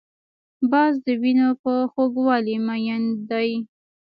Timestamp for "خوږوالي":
1.91-2.55